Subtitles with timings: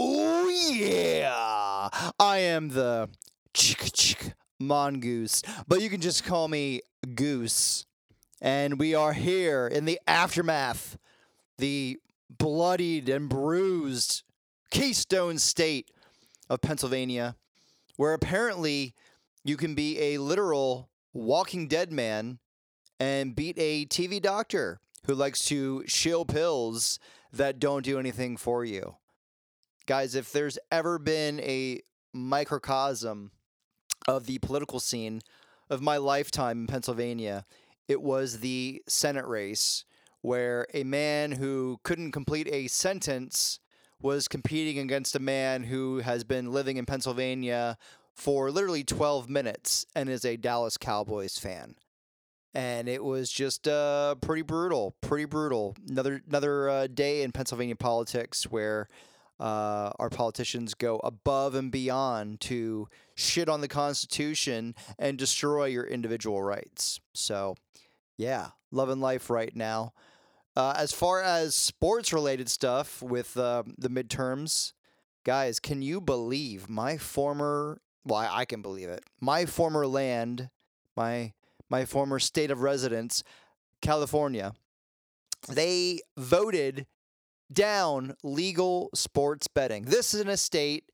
[0.00, 1.88] Oh yeah,
[2.20, 3.08] I am the
[3.52, 6.82] chick chick mongoose, but you can just call me
[7.16, 7.84] Goose.
[8.40, 10.98] And we are here in the aftermath,
[11.58, 11.98] the
[12.30, 14.22] bloodied and bruised
[14.70, 15.90] Keystone State
[16.48, 17.34] of Pennsylvania,
[17.96, 18.94] where apparently
[19.42, 22.38] you can be a literal Walking Dead man
[23.00, 27.00] and beat a TV doctor who likes to shill pills
[27.32, 28.94] that don't do anything for you.
[29.88, 31.80] Guys, if there's ever been a
[32.12, 33.30] microcosm
[34.06, 35.22] of the political scene
[35.70, 37.46] of my lifetime in Pennsylvania,
[37.88, 39.86] it was the Senate race
[40.20, 43.60] where a man who couldn't complete a sentence
[43.98, 47.78] was competing against a man who has been living in Pennsylvania
[48.14, 51.76] for literally 12 minutes and is a Dallas Cowboys fan.
[52.52, 55.76] And it was just uh, pretty brutal, pretty brutal.
[55.88, 58.90] Another another uh, day in Pennsylvania politics where
[59.40, 65.84] uh, our politicians go above and beyond to shit on the Constitution and destroy your
[65.84, 67.00] individual rights.
[67.14, 67.54] So,
[68.16, 69.92] yeah, loving life right now.
[70.56, 74.72] Uh, as far as sports related stuff with uh, the midterms,
[75.24, 77.80] guys, can you believe my former?
[78.04, 79.04] Well, I, I can believe it.
[79.20, 80.50] My former land,
[80.96, 81.32] my
[81.70, 83.22] my former state of residence,
[83.82, 84.52] California,
[85.48, 86.86] they voted
[87.52, 89.84] down legal sports betting.
[89.84, 90.84] This is in a state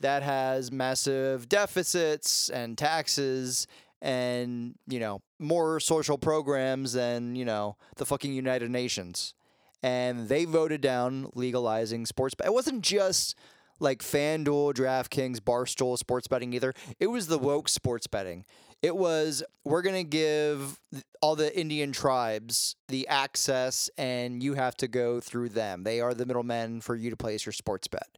[0.00, 3.66] that has massive deficits and taxes
[4.02, 9.34] and, you know, more social programs than, you know, the fucking United Nations.
[9.82, 12.34] And they voted down legalizing sports.
[12.44, 13.34] It wasn't just
[13.78, 16.74] like FanDuel, DraftKings, Barstool sports betting either.
[16.98, 18.44] It was the woke sports betting.
[18.82, 20.80] It was we're going to give
[21.20, 25.84] all the Indian tribes the access and you have to go through them.
[25.84, 28.08] They are the middlemen for you to place your sports bet.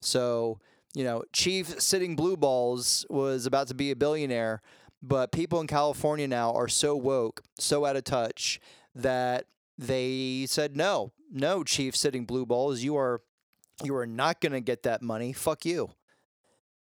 [0.00, 0.60] So,
[0.94, 4.62] you know, Chief sitting blue balls was about to be a billionaire,
[5.02, 8.60] but people in California now are so woke, so out of touch
[8.94, 9.46] that
[9.76, 11.12] they said no.
[11.32, 13.22] No, Chief sitting blue balls, you are
[13.82, 15.32] you are not going to get that money.
[15.32, 15.90] Fuck you.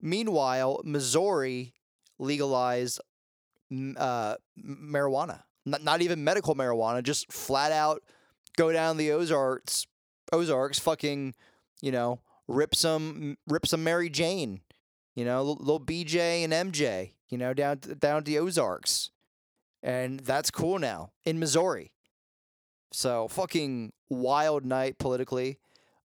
[0.00, 1.74] Meanwhile, Missouri
[2.18, 3.00] legalized
[3.96, 8.02] uh, marijuana, not, not even medical marijuana, just flat out
[8.56, 9.86] go down the Ozarks,
[10.32, 11.34] Ozarks, fucking,
[11.80, 14.62] you know, rip some, rip some Mary Jane,
[15.14, 19.10] you know, little BJ and MJ, you know, down down the Ozarks,
[19.82, 21.92] and that's cool now in Missouri.
[22.92, 25.58] So fucking wild night politically.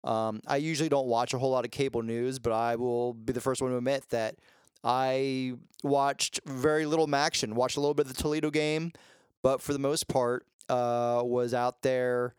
[0.03, 3.33] Um, I usually don't watch a whole lot of cable news, but I will be
[3.33, 4.35] the first one to admit that
[4.83, 5.53] I
[5.83, 8.91] watched very little action, watched a little bit of the Toledo game,
[9.41, 12.35] but for the most part, uh, was out there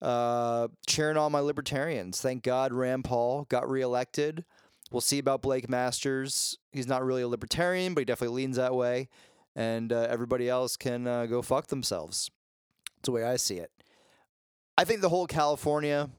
[0.00, 2.20] uh, cheering on my Libertarians.
[2.20, 4.44] Thank God Rand Paul got reelected.
[4.90, 6.58] We'll see about Blake Masters.
[6.72, 9.08] He's not really a libertarian, but he definitely leans that way.
[9.56, 12.30] And uh, everybody else can uh, go fuck themselves.
[12.96, 13.70] That's the way I see it.
[14.76, 16.10] I think the whole California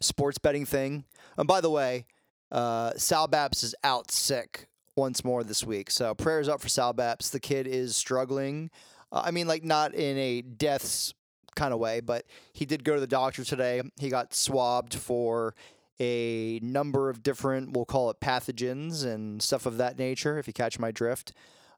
[0.00, 1.04] sports betting thing.
[1.36, 2.06] And by the way,
[2.50, 5.90] uh, Sal Baps is out sick once more this week.
[5.90, 7.30] So prayers up for Sal Baps.
[7.30, 8.70] The kid is struggling.
[9.10, 11.14] Uh, I mean, like not in a deaths
[11.56, 13.80] kind of way, but he did go to the doctor today.
[13.98, 15.54] He got swabbed for
[16.00, 20.52] a number of different, we'll call it pathogens and stuff of that nature, if you
[20.52, 21.32] catch my drift.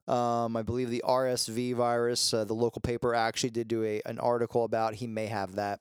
[0.06, 4.19] Um, I believe the RSV virus, uh, the local paper actually did do a, an
[4.19, 5.80] article about he may have that.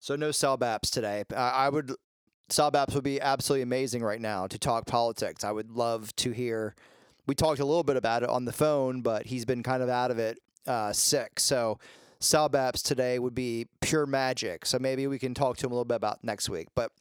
[0.00, 1.24] So no Sal Baps today.
[1.34, 1.92] I, I would
[2.54, 5.42] Sal Baps would be absolutely amazing right now to talk politics.
[5.42, 6.76] I would love to hear.
[7.26, 9.88] We talked a little bit about it on the phone, but he's been kind of
[9.88, 11.40] out of it, uh, sick.
[11.40, 11.80] So
[12.20, 14.66] Sal Baps today would be pure magic.
[14.66, 16.68] So maybe we can talk to him a little bit about next week.
[16.76, 16.92] But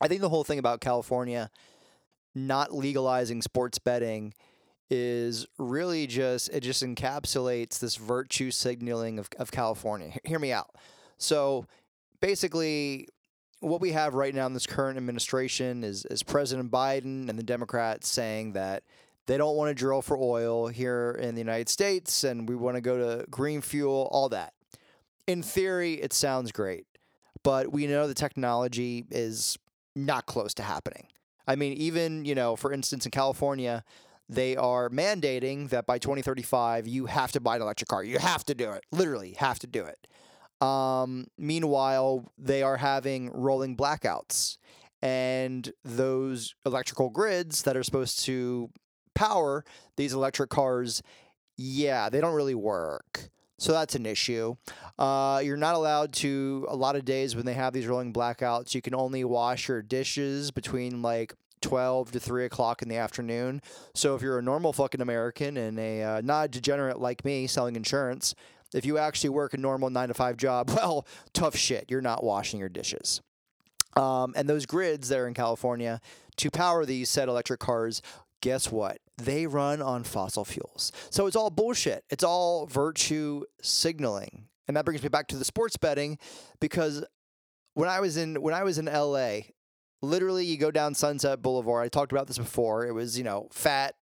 [0.00, 1.50] I think the whole thing about California
[2.36, 4.34] not legalizing sports betting
[4.88, 10.12] is really just it just encapsulates this virtue signaling of, of California.
[10.22, 10.70] Hear me out.
[11.18, 11.66] So
[12.20, 13.08] basically
[13.60, 17.42] what we have right now in this current administration is, is President Biden and the
[17.42, 18.82] Democrats saying that
[19.26, 22.76] they don't want to drill for oil here in the United States and we want
[22.76, 24.52] to go to green fuel, all that.
[25.26, 26.86] In theory, it sounds great,
[27.42, 29.58] but we know the technology is
[29.96, 31.08] not close to happening.
[31.48, 33.84] I mean, even, you know, for instance, in California,
[34.28, 38.02] they are mandating that by 2035, you have to buy an electric car.
[38.02, 38.84] You have to do it.
[38.90, 40.06] Literally, have to do it.
[40.60, 44.58] Um, meanwhile, they are having rolling blackouts,
[45.02, 48.70] and those electrical grids that are supposed to
[49.14, 49.64] power
[49.96, 51.02] these electric cars,
[51.56, 53.30] yeah, they don't really work.
[53.58, 54.56] So that's an issue.
[54.98, 58.74] Uh, you're not allowed to, a lot of days when they have these rolling blackouts,
[58.74, 61.32] you can only wash your dishes between like
[61.62, 63.62] 12 to 3 o'clock in the afternoon.
[63.94, 67.76] So if you're a normal fucking American and a uh, not degenerate like me selling
[67.76, 68.34] insurance,
[68.76, 71.86] if you actually work a normal 9 to 5 job, well, tough shit.
[71.88, 73.20] You're not washing your dishes.
[73.96, 76.00] Um, and those grids there in California
[76.36, 78.02] to power these said electric cars,
[78.42, 78.98] guess what?
[79.16, 80.92] They run on fossil fuels.
[81.10, 82.04] So it's all bullshit.
[82.10, 84.48] It's all virtue signaling.
[84.68, 86.18] And that brings me back to the sports betting
[86.60, 87.04] because
[87.74, 89.38] when I was in when I was in LA,
[90.02, 91.86] literally you go down Sunset Boulevard.
[91.86, 92.86] I talked about this before.
[92.86, 93.94] It was, you know, fat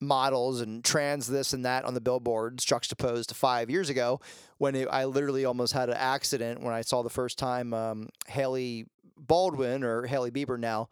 [0.00, 4.20] models and trans this and that on the billboards juxtaposed to five years ago
[4.58, 8.08] when it, I literally almost had an accident when I saw the first time um,
[8.28, 8.86] Hailey
[9.16, 10.88] Baldwin or Hailey Bieber now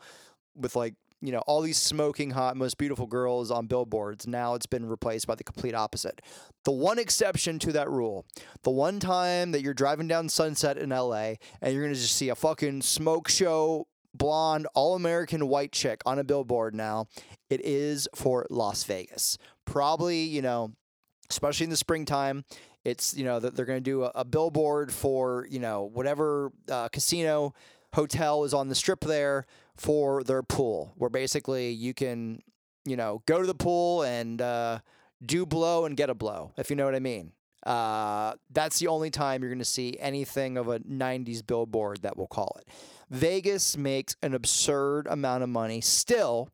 [0.54, 4.26] with like you know all these smoking hot most beautiful girls on billboards.
[4.26, 6.20] Now it's been replaced by the complete opposite.
[6.64, 8.26] The one exception to that rule
[8.62, 12.16] the one time that you're driving down sunset in la and you're going to just
[12.16, 13.86] see a fucking smoke show
[14.16, 17.06] blonde all-american white chick on a billboard now
[17.50, 20.72] it is for las vegas probably you know
[21.30, 22.44] especially in the springtime
[22.84, 26.52] it's you know that they're going to do a, a, billboard for you know whatever
[26.70, 27.52] uh, casino
[27.96, 32.42] hotel is on the strip there for their pool, where basically you can,
[32.84, 34.78] you know, go to the pool and uh,
[35.24, 37.32] do blow and get a blow, if you know what I mean.
[37.64, 42.16] Uh, that's the only time you're going to see anything of a 90s billboard that
[42.16, 42.68] we'll call it.
[43.10, 46.50] Vegas makes an absurd amount of money still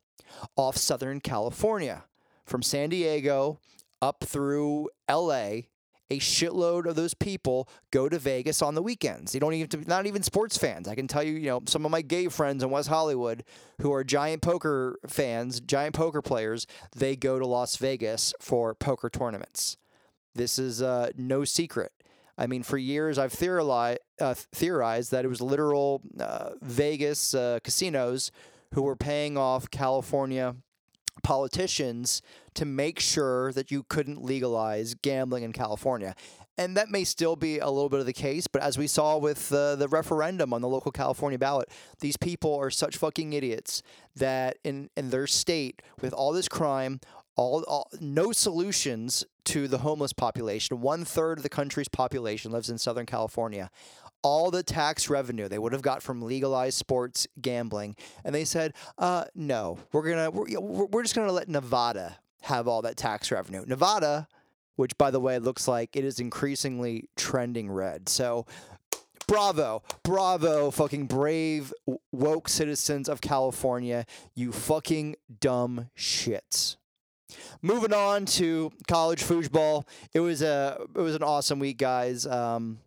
[0.57, 2.05] off Southern California.
[2.45, 3.61] From San Diego
[4.03, 5.63] up through LA,
[6.13, 9.33] a shitload of those people go to Vegas on the weekends.
[9.33, 10.87] You don't even not even sports fans.
[10.87, 13.45] I can tell you, you know, some of my gay friends in West Hollywood
[13.81, 19.09] who are giant poker fans, giant poker players, they go to Las Vegas for poker
[19.09, 19.79] tournaments.
[20.35, 21.93] This is uh, no secret.
[22.39, 27.59] I mean, for years I've theorized, uh, theorized that it was literal uh, Vegas uh,
[27.63, 28.31] casinos
[28.75, 30.57] who were paying off California
[31.23, 32.23] politicians
[32.55, 36.15] to make sure that you couldn't legalize gambling in California.
[36.59, 39.17] And that may still be a little bit of the case, but as we saw
[39.17, 41.71] with uh, the referendum on the local California ballot,
[42.01, 43.83] these people are such fucking idiots
[44.17, 47.01] that in, in their state, with all this crime,
[47.37, 50.81] all, all no solutions to the homeless population.
[50.81, 53.71] One third of the country's population lives in Southern California
[54.23, 58.75] all the tax revenue they would have got from legalized sports gambling, and they said,
[58.99, 63.65] uh, "No, we're gonna we're, we're just gonna let Nevada have all that tax revenue."
[63.67, 64.29] Nevada,
[64.77, 68.09] which by the way looks like it is increasingly trending red.
[68.09, 68.47] So.
[69.29, 71.73] Bravo, bravo, fucking brave,
[72.11, 74.05] woke citizens of California,
[74.35, 76.77] you fucking dumb shits.
[77.61, 82.27] Moving on to college foosball, it was a it was an awesome week, guys.
[82.27, 82.79] Um,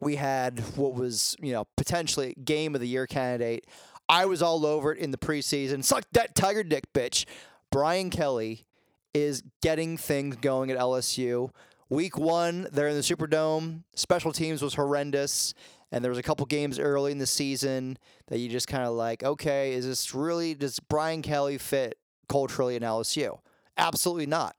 [0.00, 3.66] we had what was, you know, potentially game of the year candidate.
[4.08, 5.84] I was all over it in the preseason.
[5.84, 7.26] Suck that tiger dick, bitch.
[7.70, 8.66] Brian Kelly
[9.14, 11.50] is getting things going at LSU.
[11.88, 13.82] Week one, they're in the Superdome.
[13.94, 15.54] Special teams was horrendous.
[15.92, 18.94] And there was a couple games early in the season that you just kind of
[18.94, 23.38] like, okay, is this really, does Brian Kelly fit culturally in LSU?
[23.80, 24.54] Absolutely not.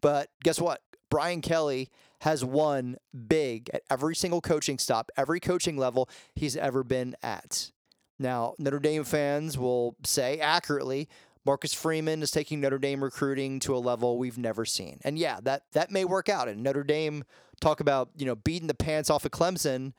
[0.00, 0.82] But guess what?
[1.10, 6.84] Brian Kelly has won big at every single coaching stop, every coaching level he's ever
[6.84, 7.70] been at.
[8.18, 11.08] Now, Notre Dame fans will say accurately,
[11.44, 14.98] Marcus Freeman is taking Notre Dame recruiting to a level we've never seen.
[15.04, 16.48] And yeah, that that may work out.
[16.48, 17.24] And Notre Dame
[17.60, 19.92] talk about, you know, beating the pants off of Clemson.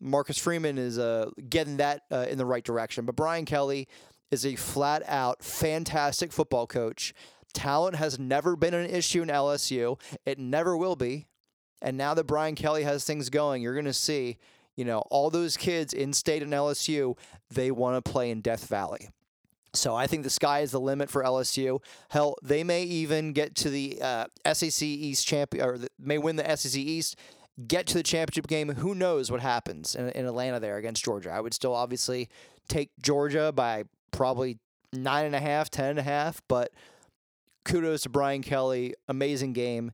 [0.00, 3.04] Marcus Freeman is uh, getting that uh, in the right direction.
[3.04, 3.88] But Brian Kelly
[4.30, 7.12] is a flat out fantastic football coach.
[7.54, 9.98] Talent has never been an issue in LSU.
[10.26, 11.26] It never will be.
[11.80, 14.38] And now that Brian Kelly has things going, you're going to see,
[14.76, 17.16] you know, all those kids in state and LSU,
[17.50, 19.10] they want to play in Death Valley.
[19.74, 21.80] So I think the sky is the limit for LSU.
[22.10, 26.36] Hell, they may even get to the uh, SEC East champion, or the, may win
[26.36, 27.16] the SEC East,
[27.66, 28.68] get to the championship game.
[28.68, 31.30] Who knows what happens in, in Atlanta there against Georgia?
[31.30, 32.28] I would still obviously
[32.68, 34.58] take Georgia by probably
[34.92, 36.72] nine and a half, ten and a half, but
[37.64, 38.94] kudos to Brian Kelly.
[39.08, 39.92] Amazing game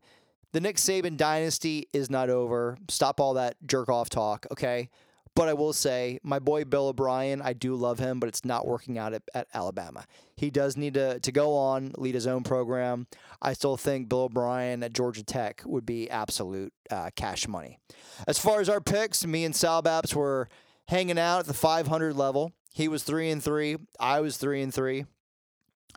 [0.53, 2.77] the Nick Saban dynasty is not over.
[2.89, 4.89] Stop all that jerk off talk, okay?
[5.37, 8.67] But I will say, my boy Bill O'Brien, I do love him, but it's not
[8.67, 10.05] working out at, at Alabama.
[10.37, 13.07] He does need to, to go on, lead his own program.
[13.41, 17.79] I still think Bill O'Brien at Georgia Tech would be absolute uh, cash money.
[18.27, 20.49] As far as our picks, me and Sal Baps were
[20.89, 22.53] hanging out at the 500 level.
[22.73, 23.77] He was three and three.
[24.01, 25.05] I was three and three.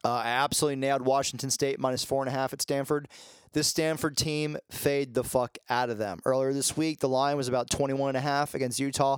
[0.03, 3.07] Uh, I absolutely nailed Washington State minus four and a half at Stanford.
[3.53, 6.19] This Stanford team fade the fuck out of them.
[6.25, 9.17] Earlier this week, the line was about 21 and a half against Utah.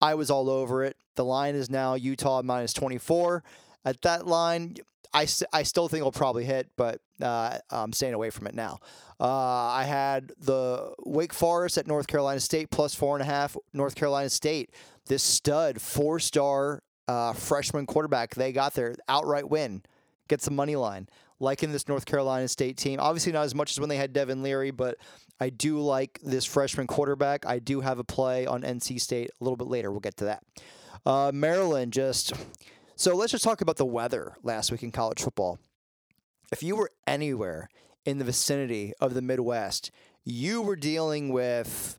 [0.00, 0.96] I was all over it.
[1.14, 3.42] The line is now Utah minus 24.
[3.84, 4.74] At that line,
[5.14, 8.54] I, st- I still think it'll probably hit, but uh, I'm staying away from it
[8.54, 8.80] now.
[9.18, 13.56] Uh, I had the Wake Forest at North Carolina State plus four and a half.
[13.72, 14.74] North Carolina State,
[15.06, 19.82] this stud four star uh, freshman quarterback, they got their outright win,
[20.28, 21.08] gets the money line.
[21.38, 22.98] Liking this North Carolina State team.
[22.98, 24.96] Obviously, not as much as when they had Devin Leary, but
[25.38, 27.44] I do like this freshman quarterback.
[27.44, 29.90] I do have a play on NC State a little bit later.
[29.90, 30.42] We'll get to that.
[31.04, 32.32] Uh, Maryland just.
[32.94, 35.58] So let's just talk about the weather last week in college football.
[36.50, 37.68] If you were anywhere
[38.06, 39.90] in the vicinity of the Midwest,
[40.24, 41.98] you were dealing with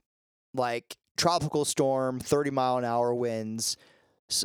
[0.55, 3.77] like tropical storm, 30 mile an hour winds,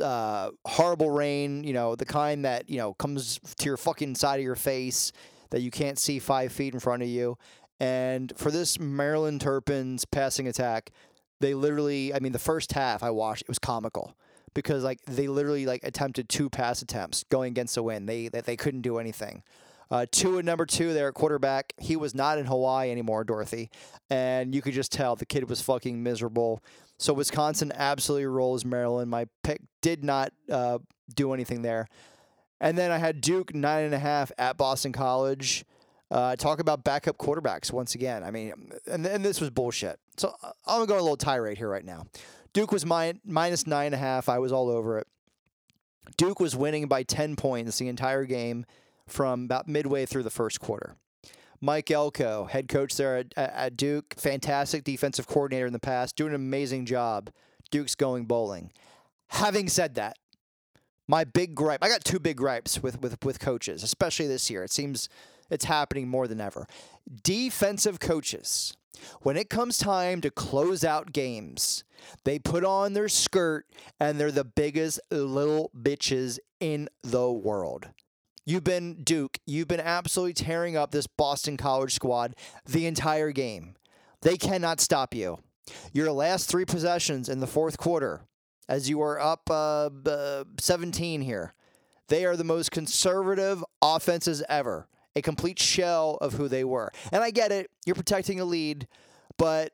[0.01, 4.39] uh, horrible rain, you know, the kind that, you know, comes to your fucking side
[4.39, 5.11] of your face
[5.51, 7.37] that you can't see five feet in front of you.
[7.79, 10.91] And for this Maryland Terrapins passing attack,
[11.41, 14.15] they literally, I mean, the first half I watched, it was comical
[14.53, 18.07] because like they literally like attempted two pass attempts going against the wind.
[18.07, 19.43] They they, they couldn't do anything.
[19.91, 21.73] Uh, two and number two there at quarterback.
[21.77, 23.69] He was not in Hawaii anymore, Dorothy,
[24.09, 26.63] and you could just tell the kid was fucking miserable.
[26.97, 29.11] So Wisconsin absolutely rolls Maryland.
[29.11, 30.79] My pick did not uh,
[31.13, 31.87] do anything there.
[32.59, 35.65] And then I had Duke nine and a half at Boston College.
[36.09, 38.23] Uh, talk about backup quarterbacks once again.
[38.23, 38.53] I mean,
[38.89, 39.99] and, and this was bullshit.
[40.17, 42.05] So uh, I'm gonna go a little tirade here right now.
[42.53, 44.29] Duke was my, minus nine and a half.
[44.29, 45.07] I was all over it.
[46.17, 48.65] Duke was winning by 10 points the entire game
[49.07, 50.95] from about midway through the first quarter.
[51.59, 56.31] Mike Elko, head coach there at, at Duke, fantastic defensive coordinator in the past, doing
[56.31, 57.31] an amazing job.
[57.71, 58.71] Duke's going bowling.
[59.33, 60.17] Having said that,
[61.07, 64.63] my big gripe, I got two big gripes with, with, with coaches, especially this year.
[64.63, 65.09] It seems
[65.49, 66.65] it's happening more than ever.
[67.23, 68.75] Defensive coaches
[69.21, 71.83] when it comes time to close out games,
[72.25, 73.65] they put on their skirt
[73.99, 77.89] and they're the biggest little bitches in the world.
[78.45, 82.35] You've been, Duke, you've been absolutely tearing up this Boston College squad
[82.65, 83.75] the entire game.
[84.21, 85.39] They cannot stop you.
[85.93, 88.21] Your last three possessions in the fourth quarter,
[88.73, 91.53] as you are up uh, uh, 17 here,
[92.07, 96.91] they are the most conservative offenses ever a complete shell of who they were.
[97.11, 98.87] And I get it, you're protecting a lead,
[99.37, 99.73] but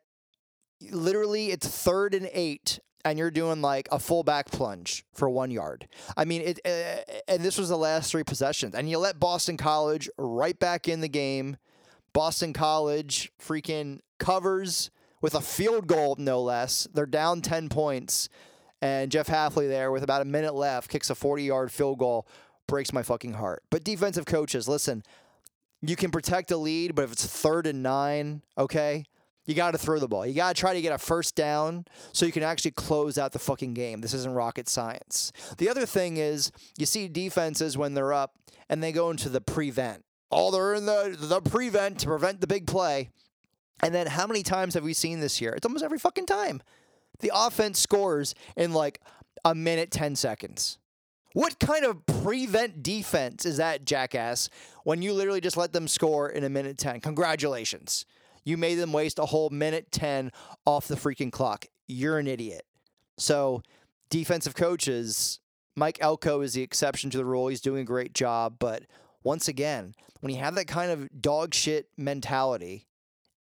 [0.91, 5.50] literally it's third and eight and you're doing like a full back plunge for one
[5.50, 5.88] yard.
[6.18, 9.56] I mean, it, uh, and this was the last three possessions, and you let Boston
[9.56, 11.56] College right back in the game.
[12.12, 14.91] Boston College freaking covers
[15.22, 16.88] with a field goal, no less.
[16.94, 18.27] They're down 10 points,
[18.82, 22.28] and Jeff Hafley there with about a minute left kicks a 40 yard field goal.
[22.68, 23.64] Breaks my fucking heart.
[23.72, 25.04] But defensive coaches, listen,
[25.82, 29.06] you can protect a lead, but if it's third and nine, okay,
[29.46, 30.26] you got to throw the ball.
[30.26, 33.32] You got to try to get a first down so you can actually close out
[33.32, 34.02] the fucking game.
[34.02, 35.32] This isn't rocket science.
[35.58, 38.36] The other thing is you see defenses when they're up
[38.70, 40.06] and they go into the prevent.
[40.30, 43.10] Oh, they're in the the prevent to prevent the big play.
[43.82, 45.54] And then how many times have we seen this year?
[45.54, 46.62] It's almost every fucking time.
[47.20, 49.02] The offense scores in like
[49.46, 50.78] a minute 10 seconds.
[51.34, 54.50] What kind of prevent defense is that, jackass,
[54.84, 57.02] when you literally just let them score in a minute 10?
[57.02, 58.06] Congratulations.
[58.44, 60.32] You made them waste a whole minute 10
[60.66, 61.66] off the freaking clock.
[61.88, 62.64] You're an idiot.
[63.18, 63.62] So,
[64.10, 65.40] defensive coaches,
[65.76, 67.48] Mike Elko is the exception to the rule.
[67.48, 68.56] He's doing a great job.
[68.58, 68.84] But
[69.24, 72.88] once again, when you have that kind of dog shit mentality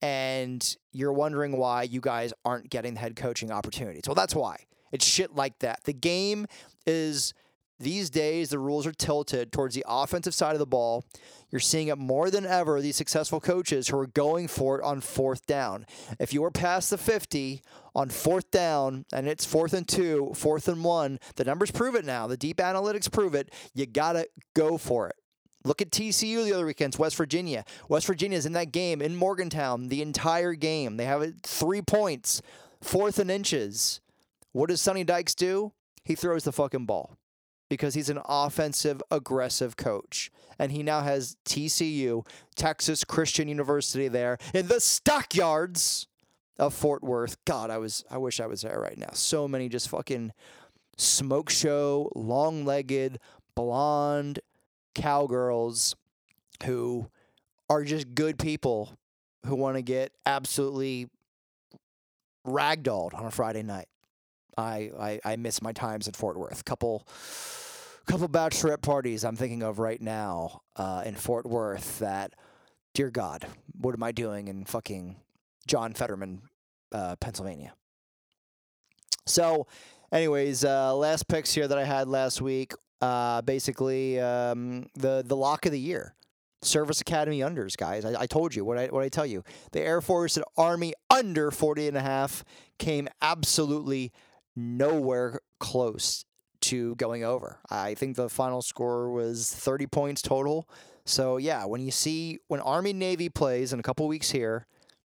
[0.03, 4.57] and you're wondering why you guys aren't getting the head coaching opportunities, well, that's why.
[4.91, 5.85] It's shit like that.
[5.85, 6.45] The game
[6.85, 7.33] is
[7.79, 11.05] these days, the rules are tilted towards the offensive side of the ball.
[11.51, 14.99] You're seeing it more than ever, these successful coaches who are going for it on
[14.99, 15.85] fourth down.
[16.19, 17.61] If you are past the 50
[17.95, 22.03] on fourth down and it's fourth and two, fourth and one, the numbers prove it
[22.03, 22.27] now.
[22.27, 23.53] The deep analytics prove it.
[23.73, 25.15] You got to go for it.
[25.65, 27.63] Look at TCU the other weekends, West Virginia.
[27.87, 30.97] West Virginia is in that game in Morgantown the entire game.
[30.97, 32.41] They have three points,
[32.81, 34.01] fourth and inches.
[34.51, 35.71] What does Sonny Dykes do?
[36.03, 37.17] He throws the fucking ball
[37.69, 40.29] because he's an offensive, aggressive coach.
[40.59, 46.07] And he now has TCU, Texas Christian University, there in the stockyards
[46.59, 47.37] of Fort Worth.
[47.45, 49.09] God, I was I wish I was there right now.
[49.13, 50.33] So many just fucking
[50.97, 53.19] smoke show, long legged,
[53.55, 54.39] blonde
[54.93, 55.95] cowgirls
[56.65, 57.09] who
[57.69, 58.97] are just good people
[59.45, 61.07] who want to get absolutely
[62.45, 63.87] ragdolled on a Friday night.
[64.57, 66.63] I, I, I miss my times in Fort Worth.
[66.65, 67.07] Couple
[68.05, 72.33] couple bachelorette parties I'm thinking of right now uh, in Fort Worth that,
[72.93, 73.47] dear God,
[73.79, 75.15] what am I doing in fucking
[75.67, 76.41] John Fetterman,
[76.91, 77.73] uh, Pennsylvania?
[79.25, 79.67] So,
[80.11, 82.73] anyways, uh, last picks here that I had last week.
[83.03, 86.15] Uh, basically, um, the the lock of the year,
[86.61, 88.05] Service Academy unders, guys.
[88.05, 89.43] I, I told you what I what I tell you.
[89.73, 92.45] The Air Force and Army under 40 and a half
[92.79, 94.11] came absolutely
[94.55, 96.23] nowhere close
[96.61, 97.59] to going over.
[97.69, 100.69] I think the final score was 30 points total.
[101.05, 104.65] So yeah, when you see when Army Navy plays in a couple weeks here,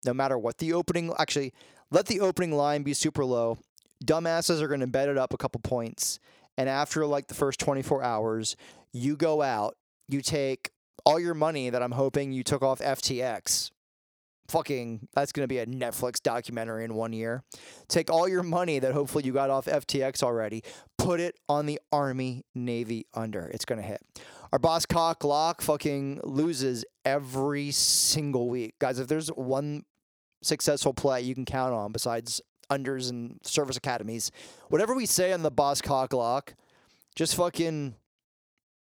[0.05, 1.53] no matter what the opening actually
[1.89, 3.57] let the opening line be super low.
[4.03, 6.19] Dumbasses are going to bet it up a couple points,
[6.57, 8.55] and after like the first 24 hours,
[8.93, 9.75] you go out,
[10.07, 10.71] you take
[11.05, 13.71] all your money that I'm hoping you took off FTX.
[14.49, 17.43] Fucking, that's going to be a Netflix documentary in one year.
[17.87, 20.61] Take all your money that hopefully you got off FTX already,
[20.97, 23.47] put it on the Army Navy under.
[23.47, 24.01] It's going to hit.
[24.51, 28.75] Our boss cock lock fucking loses every single week.
[28.79, 29.83] Guys, if there's one
[30.43, 32.41] successful play you can count on besides
[32.71, 34.31] unders and service academies,
[34.69, 36.55] whatever we say on the boss cock lock,
[37.15, 37.95] just fucking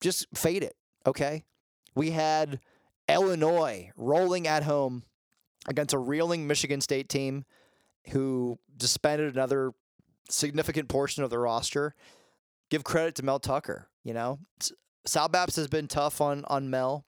[0.00, 0.76] just fade it,
[1.06, 1.44] okay?
[1.94, 2.60] We had
[3.08, 5.02] Illinois rolling at home
[5.66, 7.44] against a reeling Michigan State team
[8.10, 9.72] who disbanded another
[10.30, 11.94] significant portion of the roster.
[12.70, 14.38] Give credit to Mel Tucker, you know.
[15.06, 17.06] Sal Baps has been tough on on Mel.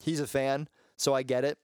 [0.00, 1.58] He's a fan, so I get it.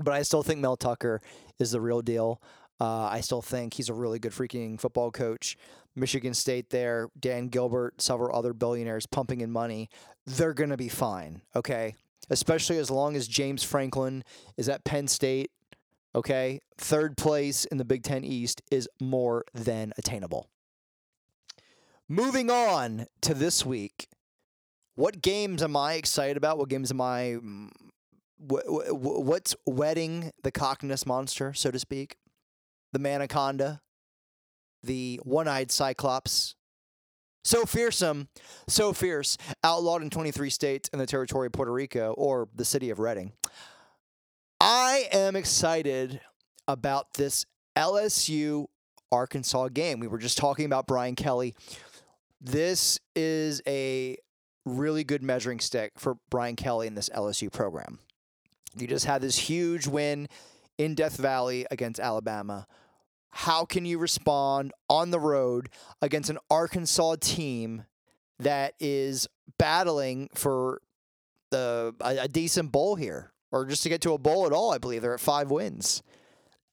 [0.00, 1.20] But I still think Mel Tucker
[1.58, 2.40] is the real deal.
[2.80, 5.56] Uh, I still think he's a really good freaking football coach.
[5.94, 9.88] Michigan State there, Dan Gilbert, several other billionaires pumping in money.
[10.26, 11.94] They're going to be fine, okay?
[12.28, 14.22] Especially as long as James Franklin
[14.58, 15.50] is at Penn State,
[16.14, 16.60] okay?
[16.76, 20.48] Third place in the Big Ten East is more than attainable.
[22.08, 24.08] Moving on to this week.
[24.96, 26.58] What games am I excited about?
[26.58, 27.36] What games am I.
[27.42, 27.70] Mm,
[28.38, 32.16] what's wetting the cockiness monster, so to speak?
[32.96, 33.82] The Manaconda,
[34.82, 36.54] the one eyed Cyclops.
[37.44, 38.28] So fearsome,
[38.68, 42.88] so fierce, outlawed in 23 states and the territory of Puerto Rico or the city
[42.88, 43.32] of Reading.
[44.60, 46.20] I am excited
[46.66, 47.44] about this
[47.76, 48.66] LSU
[49.12, 50.00] Arkansas game.
[50.00, 51.54] We were just talking about Brian Kelly.
[52.40, 54.16] This is a
[54.64, 57.98] really good measuring stick for Brian Kelly in this LSU program.
[58.74, 60.28] You just had this huge win
[60.78, 62.66] in Death Valley against Alabama.
[63.30, 65.68] How can you respond on the road
[66.00, 67.84] against an Arkansas team
[68.38, 70.80] that is battling for
[71.50, 74.72] the a, a decent bowl here, or just to get to a bowl at all?
[74.72, 76.02] I believe they're at five wins.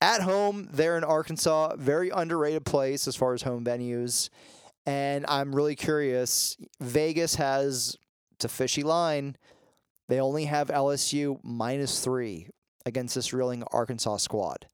[0.01, 4.29] At home, they're in Arkansas, very underrated place as far as home venues.
[4.85, 6.57] And I'm really curious.
[6.81, 7.97] Vegas has
[8.33, 9.37] it's a fishy line.
[10.09, 12.49] They only have LSU minus three
[12.85, 14.67] against this reeling Arkansas squad.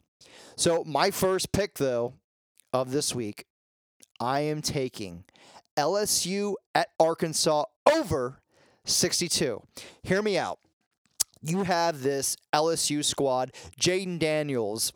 [0.56, 2.14] So, my first pick, though,
[2.74, 3.46] of this week,
[4.20, 5.24] I am taking
[5.78, 8.40] LSU at Arkansas over
[8.86, 9.62] 62.
[10.04, 10.60] Hear me out.
[11.42, 14.92] You have this LSU squad, Jayden Daniels.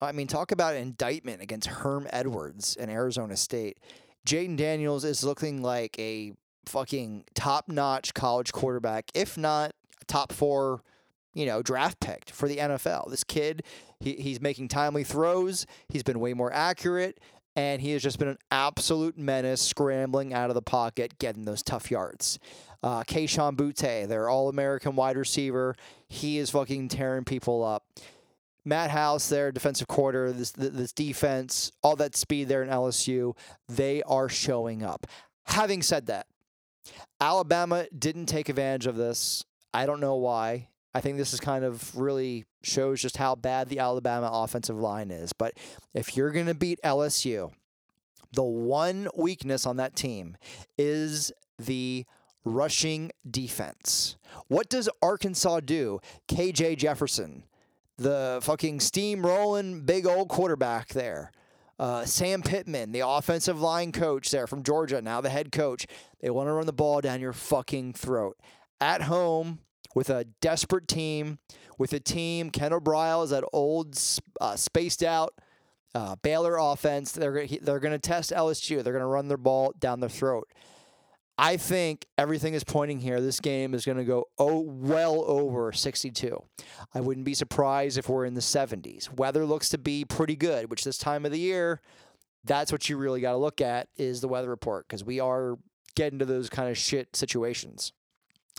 [0.00, 3.78] I mean, talk about an indictment against Herm Edwards in Arizona State.
[4.26, 6.32] Jayden Daniels is looking like a
[6.64, 9.72] fucking top notch college quarterback, if not
[10.06, 10.82] top four
[11.36, 13.10] you know, draft picked for the NFL.
[13.10, 13.62] This kid,
[14.00, 15.66] he, he's making timely throws.
[15.88, 17.20] He's been way more accurate,
[17.54, 21.62] and he has just been an absolute menace, scrambling out of the pocket, getting those
[21.62, 22.38] tough yards.
[22.82, 25.74] Uh, Kayshon Boutte, their All-American wide receiver,
[26.08, 27.84] he is fucking tearing people up.
[28.64, 33.36] Matt House, their defensive quarter, this this defense, all that speed there in LSU,
[33.68, 35.06] they are showing up.
[35.44, 36.26] Having said that,
[37.20, 39.44] Alabama didn't take advantage of this.
[39.72, 40.68] I don't know why.
[40.96, 45.10] I think this is kind of really shows just how bad the Alabama offensive line
[45.10, 45.34] is.
[45.34, 45.52] But
[45.92, 47.52] if you're going to beat LSU,
[48.32, 50.38] the one weakness on that team
[50.78, 52.06] is the
[52.46, 54.16] rushing defense.
[54.48, 56.00] What does Arkansas do?
[56.28, 57.42] KJ Jefferson,
[57.98, 61.30] the fucking steamrolling big old quarterback there.
[61.78, 65.86] Uh, Sam Pittman, the offensive line coach there from Georgia, now the head coach.
[66.22, 68.38] They want to run the ball down your fucking throat.
[68.80, 69.58] At home,
[69.96, 71.38] with a desperate team,
[71.78, 72.50] with a team.
[72.50, 73.98] Kendal Briles is that old,
[74.42, 75.32] uh, spaced out
[75.94, 77.12] uh, Baylor offense.
[77.12, 78.84] They're they're going to test LSU.
[78.84, 80.48] They're going to run their ball down their throat.
[81.38, 83.22] I think everything is pointing here.
[83.22, 86.42] This game is going to go oh well over 62.
[86.94, 89.10] I wouldn't be surprised if we're in the 70s.
[89.10, 91.80] Weather looks to be pretty good, which this time of the year,
[92.44, 95.56] that's what you really got to look at is the weather report because we are
[95.94, 97.92] getting into those kind of shit situations.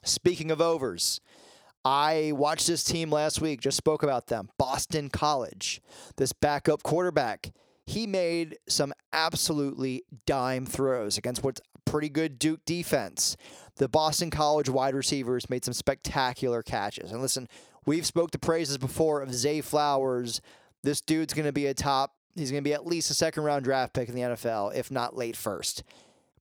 [0.03, 1.19] Speaking of overs,
[1.83, 4.49] I watched this team last week, just spoke about them.
[4.57, 5.81] Boston College,
[6.17, 7.51] this backup quarterback,
[7.85, 13.37] he made some absolutely dime throws against what's pretty good Duke defense.
[13.77, 17.11] The Boston College wide receivers made some spectacular catches.
[17.11, 17.47] And listen,
[17.85, 20.41] we've spoke the praises before of Zay Flowers.
[20.83, 23.43] This dude's going to be a top, he's going to be at least a second
[23.43, 25.83] round draft pick in the NFL, if not late first.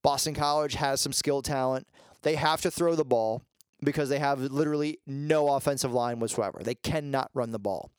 [0.02, 1.86] Boston College has some skill talent.
[2.22, 3.42] They have to throw the ball
[3.82, 6.60] because they have literally no offensive line whatsoever.
[6.62, 7.90] They cannot run the ball.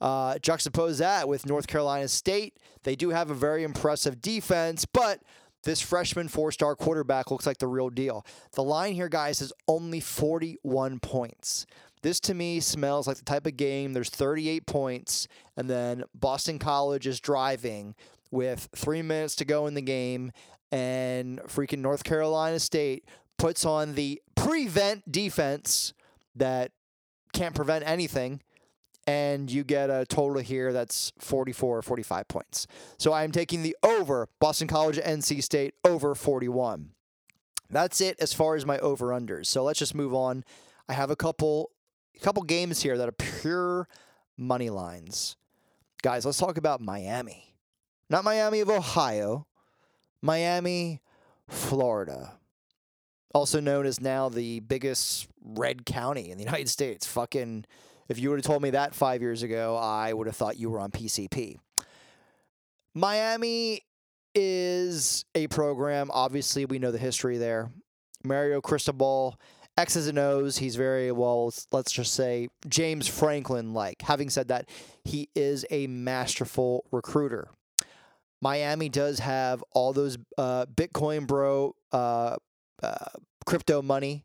[0.00, 2.58] Uh, juxtapose that with North Carolina State.
[2.84, 5.22] They do have a very impressive defense, but
[5.64, 8.24] this freshman four star quarterback looks like the real deal.
[8.52, 11.66] The line here, guys, is only 41 points.
[12.02, 16.58] This to me smells like the type of game there's 38 points, and then Boston
[16.58, 17.94] College is driving
[18.30, 20.30] with three minutes to go in the game,
[20.70, 23.04] and freaking North Carolina State
[23.38, 25.92] puts on the prevent defense
[26.34, 26.72] that
[27.32, 28.40] can't prevent anything
[29.06, 32.66] and you get a total here that's 44 or 45 points.
[32.98, 36.90] So I'm taking the over Boston College NC State over 41.
[37.70, 39.46] That's it as far as my over unders.
[39.46, 40.44] So let's just move on.
[40.88, 41.70] I have a couple
[42.16, 43.88] a couple games here that are pure
[44.36, 45.36] money lines.
[46.02, 47.54] Guys, let's talk about Miami.
[48.08, 49.46] Not Miami of Ohio,
[50.22, 51.02] Miami,
[51.48, 52.38] Florida.
[53.36, 57.06] Also known as now the biggest red county in the United States.
[57.06, 57.66] Fucking
[58.08, 60.70] if you would have told me that five years ago, I would have thought you
[60.70, 61.58] were on PCP.
[62.94, 63.82] Miami
[64.34, 66.10] is a program.
[66.14, 67.70] Obviously, we know the history there.
[68.24, 69.38] Mario Cristobal,
[69.76, 70.56] X's and O's.
[70.56, 74.00] He's very well, let's just say, James Franklin like.
[74.00, 74.70] Having said that,
[75.04, 77.50] he is a masterful recruiter.
[78.40, 82.36] Miami does have all those uh, Bitcoin bro uh,
[82.82, 83.06] uh,
[83.44, 84.24] crypto money,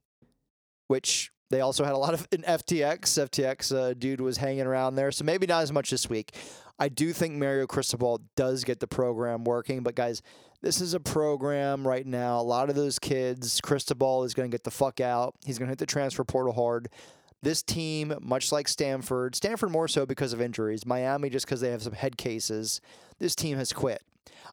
[0.88, 3.30] which they also had a lot of in FTX.
[3.30, 6.36] FTX uh, dude was hanging around there, so maybe not as much this week.
[6.80, 10.24] I do think Mario Cristobal does get the program working, but guys,
[10.62, 12.40] this is a program right now.
[12.40, 15.36] A lot of those kids, Cristobal is going to get the fuck out.
[15.46, 16.90] He's going to hit the transfer portal hard.
[17.44, 21.72] This team, much like Stanford, Stanford more so because of injuries, Miami just because they
[21.72, 22.82] have some head cases,
[23.20, 24.04] this team has quit.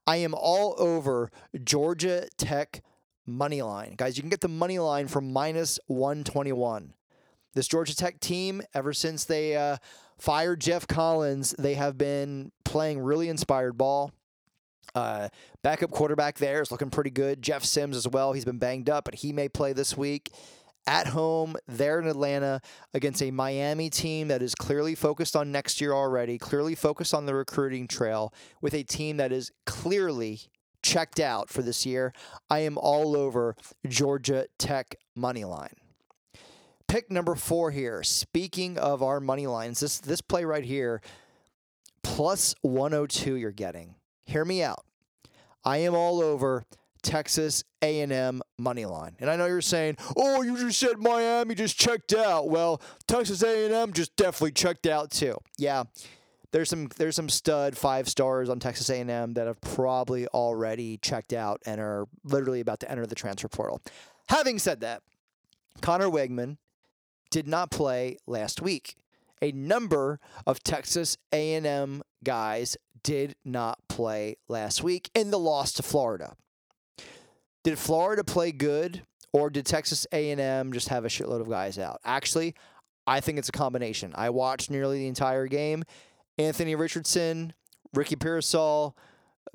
[0.06, 1.30] I am all over
[1.64, 2.82] Georgia Tech
[3.28, 3.94] money line.
[3.96, 6.94] Guys, you can get the money line from minus 121.
[7.54, 9.78] This Georgia Tech team, ever since they uh,
[10.18, 14.12] fired Geoff Collins, they have been playing really inspired ball.
[14.94, 15.28] Uh,
[15.62, 17.42] backup quarterback there is looking pretty good.
[17.42, 18.32] Jeff Sims as well.
[18.32, 20.30] He's been banged up, but he may play this week.
[20.86, 22.62] At home, there in Atlanta,
[22.94, 27.26] against a Miami team that is clearly focused on next year already, clearly focused on
[27.26, 30.40] the recruiting trail, with a team that is clearly
[30.82, 32.12] checked out for this year.
[32.50, 35.74] I am all over Georgia Tech money line.
[36.86, 38.02] Pick number four here.
[38.02, 41.02] Speaking of our money lines, this this play right here,
[42.02, 43.94] plus 102 you're getting.
[44.24, 44.84] Hear me out.
[45.64, 46.64] I am all over
[47.02, 49.16] Texas A&M money line.
[49.20, 53.42] And I know you're saying, "Oh, you just said Miami just checked out." Well, Texas
[53.42, 55.36] A&M just definitely checked out too.
[55.58, 55.84] Yeah
[56.52, 61.32] there's some there's some stud five stars on Texas A&M that have probably already checked
[61.32, 63.80] out and are literally about to enter the transfer portal.
[64.28, 65.02] Having said that,
[65.80, 66.56] Conner Weigman
[67.30, 68.96] did not play last week.
[69.40, 75.82] A number of Texas A&M guys did not play last week in the loss to
[75.82, 76.34] Florida.
[77.62, 82.00] Did Florida play good or did Texas A&M just have a shitload of guys out?
[82.04, 82.54] Actually,
[83.06, 84.12] I think it's a combination.
[84.14, 85.84] I watched nearly the entire game
[86.38, 87.52] Anthony Richardson,
[87.92, 88.96] Ricky Pearsall,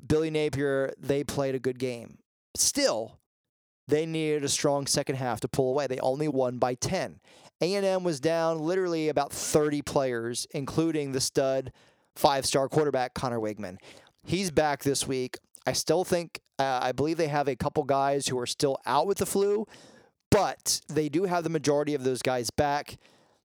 [0.06, 2.18] Billy Napier, they played a good game.
[2.56, 3.18] Still,
[3.88, 5.86] they needed a strong second half to pull away.
[5.86, 7.20] They only won by 10.
[7.60, 11.72] A&M was down literally about 30 players, including the stud
[12.16, 13.76] five-star quarterback Conner Weigman.
[14.22, 15.38] He's back this week.
[15.66, 19.06] I still think, uh, I believe they have a couple guys who are still out
[19.06, 19.66] with the flu,
[20.30, 22.96] but they do have the majority of those guys back.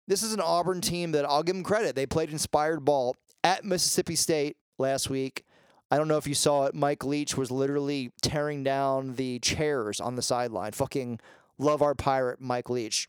[0.07, 1.95] This is an Auburn team that I'll give them credit.
[1.95, 5.45] They played inspired ball at Mississippi State last week.
[5.91, 6.75] I don't know if you saw it.
[6.75, 10.73] Mike Leach was literally tearing down the chairs on the sideline.
[10.73, 11.19] Fucking
[11.59, 13.09] love our pirate, Mike Leach.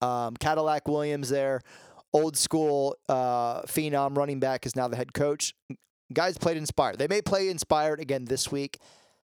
[0.00, 1.60] Um, Cadillac Williams there,
[2.12, 5.54] old school uh, phenom running back, is now the head coach.
[6.12, 6.98] Guys played inspired.
[6.98, 8.78] They may play inspired again this week.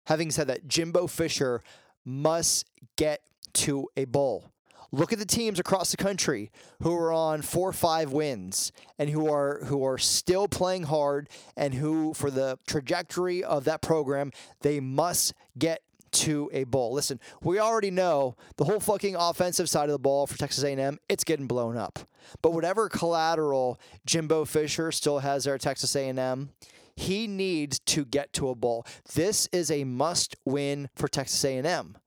[0.08, 1.62] Having said that, Jimbo Fisher
[2.04, 3.21] must get
[3.54, 4.51] to a bowl.
[4.95, 9.10] Look at the teams across the country who are on four or five wins and
[9.10, 11.27] who are who are still playing hard
[11.58, 14.31] and who, for the trajectory of that program,
[14.62, 15.81] they must get
[16.13, 16.93] to a bowl.
[16.93, 20.97] Listen, we already know the whole fucking offensive side of the ball for Texas A&M,
[21.10, 21.99] it's getting blown up.
[22.41, 26.51] But whatever collateral Jimbo Fisher still has there at Texas A&M,
[26.95, 28.86] he needs to get to a bowl.
[29.13, 31.97] This is a must-win for Texas A&M.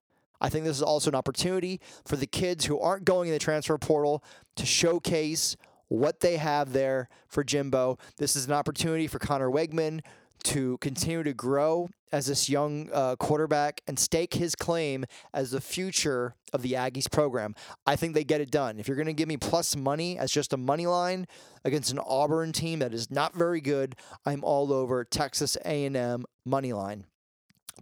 [0.40, 3.38] I think this is also an opportunity for the kids who aren't going in the
[3.38, 4.22] transfer portal
[4.56, 5.56] to showcase
[5.88, 7.98] what they have there for Jimbo.
[8.18, 10.00] This is an opportunity for Conner Weigman
[10.44, 15.60] to continue to grow as this young uh, quarterback and stake his claim as the
[15.60, 17.54] future of the Aggies program.
[17.86, 18.78] I think they get it done.
[18.78, 21.26] If you're going to give me plus money as just a money line
[21.64, 26.72] against an Auburn team that is not very good, I'm all over Texas A&M money
[26.72, 27.04] line.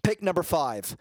[0.03, 0.97] Pick number five.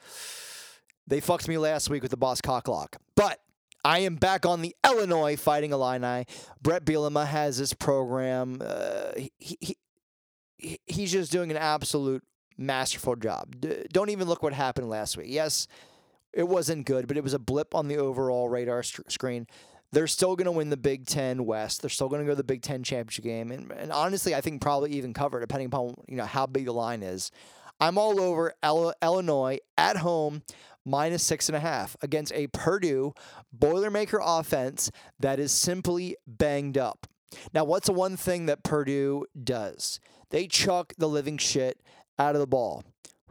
[1.07, 3.39] They fucked me last week with the boss cocklock, but
[3.83, 6.25] I am back on the Illinois Fighting Illini.
[6.61, 8.59] Bret Bielema has this program.
[8.59, 9.77] Uh, he,
[10.57, 12.23] he, he's just doing an absolute
[12.57, 13.59] masterful job.
[13.59, 15.27] D- don't even look what happened last week.
[15.29, 15.67] Yes,
[16.33, 19.45] it wasn't good, but it was a blip on the overall radar st- screen.
[19.91, 21.81] They're still going to win the Big Ten West.
[21.81, 24.41] They're still going to go to the Big Ten championship game, and, and honestly, I
[24.41, 27.29] think probably even cover depending upon you know how big the line is.
[27.79, 30.43] I'm all over Illinois at home
[30.85, 33.13] minus six and a half against a Purdue
[33.57, 37.07] Boilermaker offense that is simply banged up.
[37.53, 39.99] Now, what's the one thing that Purdue does?
[40.29, 41.81] They chuck the living shit
[42.17, 42.83] out of the ball.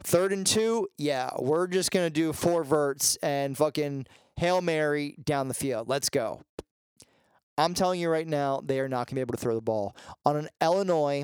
[0.03, 5.15] Third and two, yeah, we're just going to do four verts and fucking Hail Mary
[5.23, 5.89] down the field.
[5.89, 6.41] Let's go.
[7.57, 9.61] I'm telling you right now, they are not going to be able to throw the
[9.61, 9.95] ball.
[10.25, 11.23] On an Illinois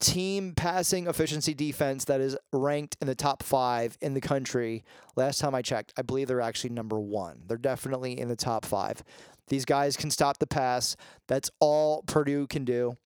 [0.00, 4.84] team passing efficiency defense that is ranked in the top five in the country,
[5.16, 7.42] last time I checked, I believe they're actually number one.
[7.46, 9.02] They're definitely in the top five.
[9.48, 10.96] These guys can stop the pass.
[11.26, 12.96] That's all Purdue can do.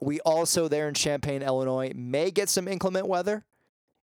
[0.00, 3.44] We also there in Champaign, Illinois, may get some inclement weather.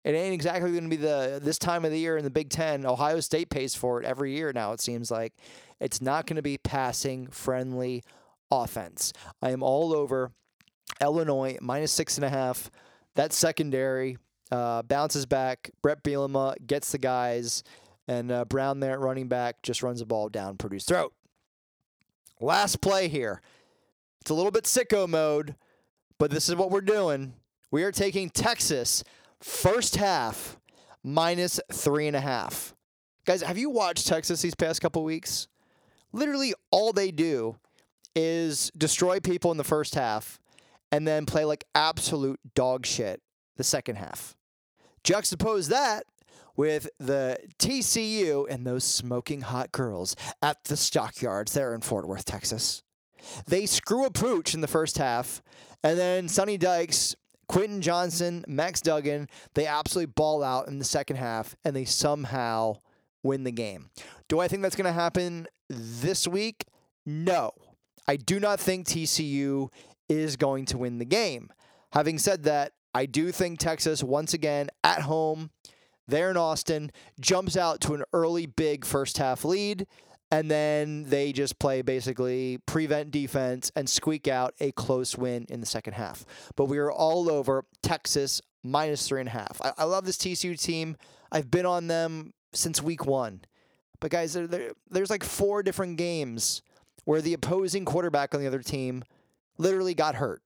[0.04, 2.50] It ain't exactly going to be the this time of the year in the Big
[2.50, 2.86] Ten.
[2.86, 4.72] Ohio State pays for it every year now.
[4.72, 5.34] It seems like
[5.80, 8.04] it's not going to be passing friendly
[8.50, 9.12] offense.
[9.42, 10.32] I am all over
[11.00, 12.70] Illinois minus six and a half.
[13.14, 14.18] That secondary
[14.50, 15.70] uh, bounces back.
[15.82, 17.62] Bret Bielema gets the guys,
[18.06, 21.12] and uh, Brown there at running back just runs the ball down Purdue's throat.
[22.40, 23.40] Last play here.
[24.20, 25.56] It's a little bit sicko mode,
[26.18, 27.34] but this is what we're doing.
[27.70, 29.04] We are taking Texas
[29.40, 30.58] first half
[31.02, 32.74] minus three and a half.
[33.24, 35.48] Guys, have you watched Texas these past couple weeks?
[36.12, 37.56] Literally, all they do
[38.14, 40.40] is destroy people in the first half
[40.90, 43.20] and then play like absolute dog shit
[43.56, 44.36] the second half.
[45.04, 46.04] Juxtapose that
[46.56, 52.24] with the TCU and those smoking hot girls at the stockyards there in Fort Worth,
[52.24, 52.82] Texas.
[53.46, 55.42] They screw a pooch in the first half,
[55.82, 57.14] and then Sonny Dykes,
[57.46, 62.76] Quentin Johnston, Max Duggan, they absolutely ball out in the second half, and they somehow
[63.22, 63.90] win the game.
[64.28, 66.66] Do I think that's going to happen this week?
[67.06, 67.52] No.
[68.06, 69.68] I do not think TCU
[70.08, 71.50] is going to win the game.
[71.92, 75.50] Having said that, I do think Texas, once again, at home,
[76.06, 76.90] there in Austin,
[77.20, 79.86] jumps out to an early big first half lead.
[80.30, 85.60] And then they just play basically prevent defense and squeak out a close win in
[85.60, 86.26] the second half.
[86.54, 89.58] But we are all over Texas minus three and a half.
[89.62, 90.96] I, I love this TCU team.
[91.32, 93.40] I've been on them since week one.
[94.00, 96.62] But guys, there, there, there's like four different games
[97.04, 99.02] where the opposing quarterback on the other team
[99.58, 100.42] literally got hurt.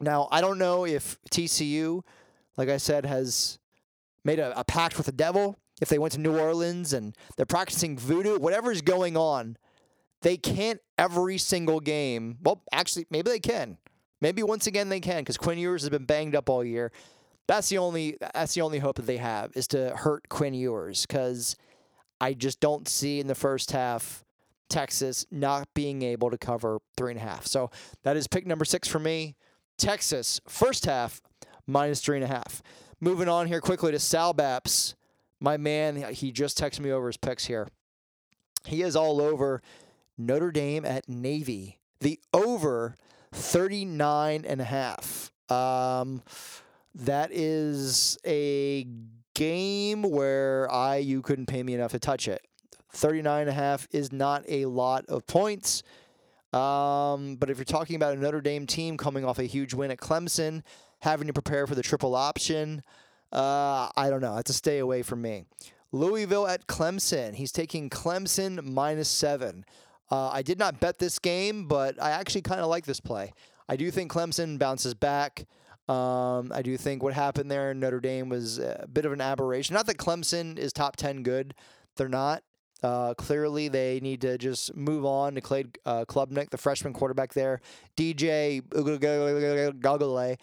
[0.00, 2.02] Now, I don't know if TCU,
[2.56, 3.58] like I said, has
[4.24, 5.58] made a, a pact with the devil.
[5.80, 9.56] If they went to New Orleans and they're practicing voodoo, whatever's going on,
[10.22, 12.38] they can't every single game.
[12.42, 13.78] Well, actually, maybe they can.
[14.20, 16.92] Maybe once again they can because Quinn Ewers has been banged up all year.
[17.46, 21.06] That's the only that's the only hope that they have is to hurt Quinn Ewers
[21.06, 21.56] because
[22.20, 24.24] I just don't see in the first half
[24.70, 27.46] Texas not being able to cover three and a half.
[27.46, 27.70] So
[28.04, 29.36] that is pick number six for me.
[29.76, 31.20] Texas, first half,
[31.66, 32.62] minus three and a half.
[33.00, 34.94] Moving on here quickly to Sal Baps.
[35.40, 37.68] My man, he just texted me over his picks here.
[38.64, 39.62] He is all over
[40.18, 41.78] Notre Dame at Navy.
[42.00, 42.94] The over
[43.32, 45.32] 39 and a half.
[45.48, 46.22] Um,
[46.94, 48.86] that is a
[49.34, 52.46] game where I you couldn't pay me enough to touch it.
[52.92, 55.82] 39 and a half is not a lot of points.
[56.52, 59.90] Um, but if you're talking about a Notre Dame team coming off a huge win
[59.90, 60.62] at Clemson,
[61.00, 62.82] having to prepare for the triple option,
[63.32, 64.36] uh, I don't know.
[64.36, 65.44] It's a stay away from me.
[65.92, 67.34] Louisville at Clemson.
[67.34, 69.64] He's taking Clemson minus seven.
[70.10, 73.32] Uh, I did not bet this game, but I actually kind of like this play.
[73.68, 75.46] I do think Clemson bounces back.
[75.88, 79.20] Um, I do think what happened there in Notre Dame was a bit of an
[79.20, 79.74] aberration.
[79.74, 81.54] Not that Clemson is top 10 good,
[81.96, 82.42] they're not.
[82.82, 87.34] Uh, clearly, they need to just move on to Clay uh, Klubnik, the freshman quarterback
[87.34, 87.60] there.
[87.96, 90.36] DJ Gogole,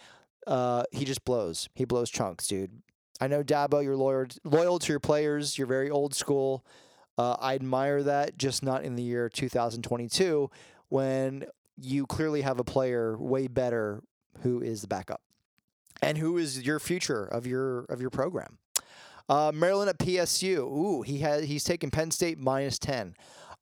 [0.46, 1.70] uh, he just blows.
[1.74, 2.82] He blows chunks, dude.
[3.20, 5.58] I know Dabo, you're loyal, loyal to your players.
[5.58, 6.64] You're very old school.
[7.18, 10.52] Uh, I admire that, just not in the year 2022
[10.90, 11.46] when
[11.82, 14.04] you clearly have a player way better
[14.42, 15.22] who is the backup
[16.02, 18.58] and who is your future of your of your program.
[19.30, 20.58] Uh, Maryland at PSU.
[20.60, 23.16] Ooh, he has he's taking Penn State minus ten.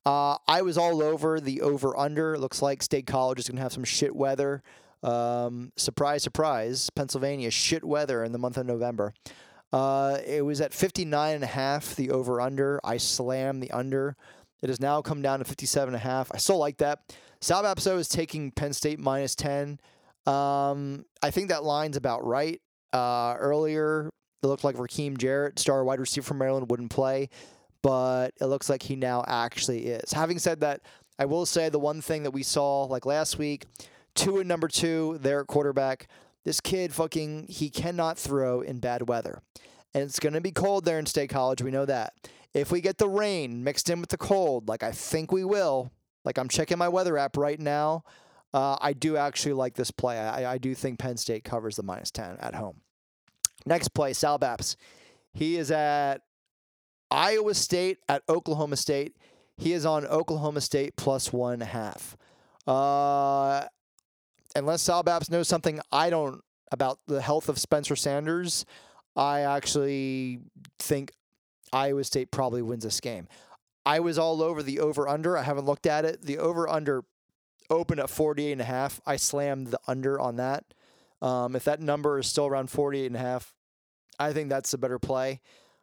[0.04, 2.38] Uh, I was all over the over under.
[2.38, 4.62] Looks like State College is going to have some shit weather.
[5.02, 9.14] Um, surprise, surprise, Pennsylvania shit weather in the month of November.
[9.72, 12.80] Uh, it was at 59 and a half, the over under.
[12.84, 14.16] I slammed the under.
[14.62, 16.30] It has now come down to 57 and a half.
[16.32, 17.00] I still like that.
[17.40, 19.78] Sal Bapso is taking Penn State minus 10.
[20.26, 22.60] Um, I think that line's about right.
[22.92, 24.10] Uh, earlier,
[24.42, 27.28] it looked like Rakim Jarrett, star wide receiver from Maryland, wouldn't play,
[27.82, 30.12] but it looks like he now actually is.
[30.12, 30.82] Having said that,
[31.18, 33.66] I will say the one thing that we saw like last week,
[34.14, 36.08] two and number two, at quarterback.
[36.44, 39.40] This kid fucking he cannot throw in bad weather.
[39.94, 42.12] And it's gonna be cold there in State College, we know that.
[42.54, 45.90] If we get the rain mixed in with the cold, like I think we will,
[46.24, 48.04] like I'm checking my weather app right now,
[48.54, 50.18] uh, I do actually like this play.
[50.18, 52.80] I, I do think Penn State covers the minus 10 at home.
[53.66, 54.76] Next play, Sal Baps.
[55.34, 56.22] He is at
[57.10, 59.16] Iowa State at Oklahoma State.
[59.58, 62.16] He is on Oklahoma State plus one half.
[62.66, 63.64] Uh,
[64.54, 68.64] unless Sal Baps knows something I don't about the health of Spencer Sanders,
[69.14, 70.40] I actually
[70.78, 71.12] think
[71.72, 73.28] Iowa State probably wins this game.
[73.84, 75.36] I was all over the over under.
[75.36, 76.22] I haven't looked at it.
[76.22, 77.04] The over under
[77.70, 79.00] opened at 48 and a half.
[79.06, 80.64] I slammed the under on that.
[81.22, 83.54] Um, if that number is still around 48 and a half,
[84.18, 85.40] I think that's a better play.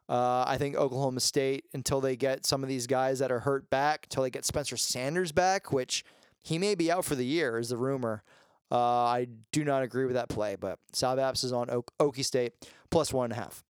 [0.10, 3.70] Uh, I think Oklahoma State, until they get some of these guys that are hurt
[3.70, 6.04] back, until they get Spencer Sanders back, which
[6.42, 8.24] he may be out for the year, is the rumor.
[8.72, 12.26] Uh, I do not agree with that play, but Sal Baps is on o- Okie
[12.26, 12.54] State
[12.90, 13.64] plus one and a half.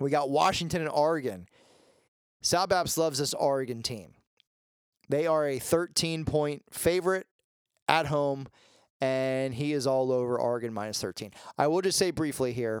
[0.00, 1.46] We got Washington and Oregon.
[2.42, 4.14] Sal Baps loves this Oregon team.
[5.08, 7.26] They are a 13 point favorite
[7.88, 8.48] at home,
[9.00, 11.32] and he is all over Oregon minus 13.
[11.58, 12.80] I will just say briefly here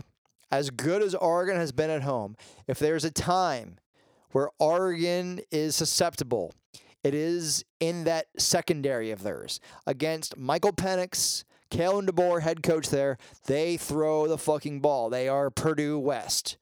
[0.50, 2.36] as good as Oregon has been at home,
[2.66, 3.78] if there's a time
[4.32, 6.52] where Oregon is susceptible,
[7.02, 13.16] it is in that secondary of theirs against Michael Penix, Kalen DeBoer, head coach there.
[13.46, 15.08] They throw the fucking ball.
[15.08, 16.56] They are Purdue West.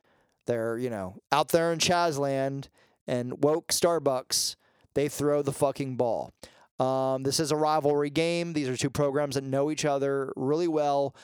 [0.47, 2.69] They're, you know, out there in Chazland
[3.07, 4.57] and woke Starbucks.
[4.95, 6.33] They throw the fucking ball.
[6.79, 8.53] Um, this is a rivalry game.
[8.53, 11.15] These are two programs that know each other really well.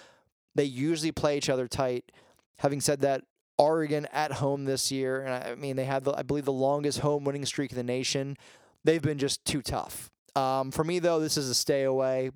[0.55, 2.11] They usually play each other tight.
[2.59, 3.25] Having said that,
[3.57, 7.01] Oregon at home this year, and I mean they have the, I believe the longest
[7.01, 8.37] home winning streak in the nation.
[8.83, 10.11] They've been just too tough.
[10.35, 12.31] Um, for me though, this is a stay away.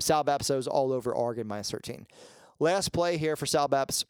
[0.00, 2.06] Sal Bapso's all over Oregon minus 13.
[2.58, 4.04] Last play here for Sal Baps.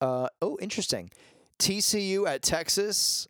[0.00, 1.10] Uh, oh, interesting.
[1.58, 3.28] TCU at Texas.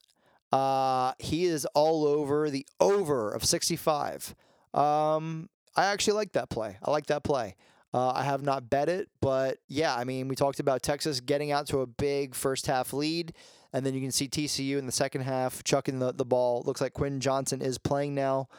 [0.52, 4.34] Uh, he is all over the over of 65.
[4.72, 6.78] Um, I actually like that play.
[6.82, 7.56] I like that play.
[7.96, 11.50] Uh, I have not bet it, but yeah, I mean, we talked about Texas getting
[11.50, 13.32] out to a big first half lead,
[13.72, 16.62] and then you can see TCU in the second half chucking the, the ball.
[16.66, 18.50] Looks like Quentin Johnston is playing now.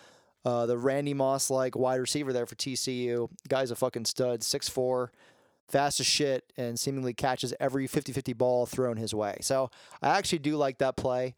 [0.44, 3.30] Uh, the Randy Moss like wide receiver there for TCU.
[3.48, 5.10] Guy's a fucking stud, 6'4,
[5.68, 9.38] fast as shit, and seemingly catches every 50 50 ball thrown his way.
[9.42, 9.70] So
[10.02, 11.36] I actually do like that play.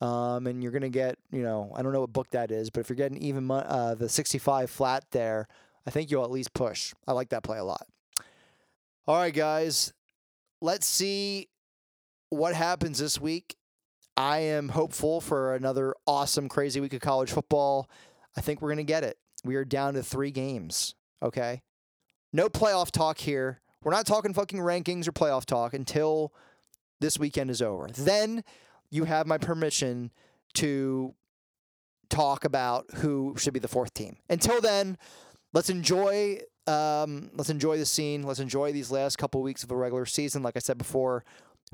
[0.00, 2.70] Um, and you're going to get, you know, I don't know what book that is,
[2.70, 5.48] but if you're getting even uh, the 65 flat there,
[5.86, 6.94] I think you'll at least push.
[7.06, 7.86] I like that play a lot.
[9.06, 9.92] All right, guys,
[10.60, 11.48] let's see
[12.30, 13.56] what happens this week.
[14.16, 17.88] I am hopeful for another awesome, crazy week of college football.
[18.36, 19.18] I think we're going to get it.
[19.44, 20.94] We are down to three games.
[21.22, 21.62] Okay.
[22.32, 23.60] No playoff talk here.
[23.82, 26.32] We're not talking fucking rankings or playoff talk until
[27.00, 27.88] this weekend is over.
[27.88, 28.44] Then
[28.90, 30.12] you have my permission
[30.54, 31.14] to
[32.08, 34.16] talk about who should be the fourth team.
[34.28, 34.98] Until then,
[35.52, 38.22] let's enjoy um, let's enjoy the scene.
[38.22, 40.42] Let's enjoy these last couple weeks of a regular season.
[40.42, 41.24] Like I said before,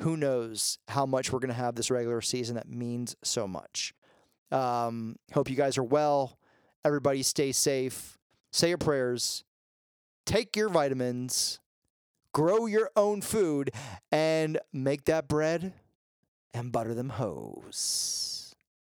[0.01, 3.93] who knows how much we're going to have this regular season that means so much.
[4.51, 6.39] Um, hope you guys are well.
[6.85, 8.19] Everybody stay safe.
[8.53, 9.45] Say your prayers.
[10.25, 11.61] Take your vitamins.
[12.33, 13.71] Grow your own food
[14.13, 15.73] and make that bread
[16.55, 18.38] and butter them hoes.